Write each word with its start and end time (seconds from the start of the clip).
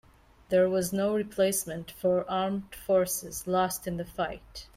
There 0.49 0.67
was 0.67 0.91
no 0.91 1.13
replacement 1.13 1.91
for 1.91 2.27
armed 2.27 2.73
forces 2.73 3.45
lost 3.45 3.85
in 3.85 3.97
the 3.97 4.03
fight. 4.05 4.65